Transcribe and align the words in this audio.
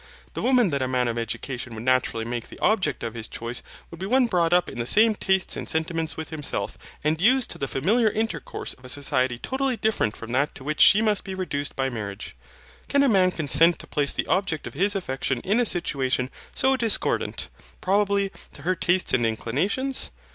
The 0.33 0.41
woman 0.41 0.71
that 0.71 0.81
a 0.81 0.87
man 0.87 1.07
of 1.07 1.19
education 1.19 1.75
would 1.75 1.83
naturally 1.83 2.25
make 2.25 2.49
the 2.49 2.57
object 2.57 3.03
of 3.03 3.13
his 3.13 3.27
choice 3.27 3.61
would 3.91 3.99
be 3.99 4.07
one 4.07 4.25
brought 4.25 4.51
up 4.51 4.67
in 4.67 4.79
the 4.79 4.85
same 4.87 5.13
tastes 5.13 5.55
and 5.55 5.69
sentiments 5.69 6.17
with 6.17 6.31
himself 6.31 6.75
and 7.03 7.21
used 7.21 7.51
to 7.51 7.59
the 7.59 7.67
familiar 7.67 8.09
intercourse 8.09 8.73
of 8.73 8.83
a 8.83 8.89
society 8.89 9.37
totally 9.37 9.77
different 9.77 10.17
from 10.17 10.31
that 10.31 10.55
to 10.55 10.63
which 10.63 10.81
she 10.81 11.03
must 11.03 11.23
be 11.23 11.35
reduced 11.35 11.75
by 11.75 11.91
marriage. 11.91 12.35
Can 12.87 13.03
a 13.03 13.07
man 13.07 13.29
consent 13.29 13.77
to 13.77 13.85
place 13.85 14.11
the 14.13 14.25
object 14.25 14.65
of 14.65 14.73
his 14.73 14.95
affection 14.95 15.39
in 15.41 15.59
a 15.59 15.67
situation 15.67 16.31
so 16.51 16.75
discordant, 16.75 17.49
probably, 17.79 18.31
to 18.53 18.63
her 18.63 18.75
tastes 18.75 19.13
and 19.13 19.23
inclinations? 19.23 20.09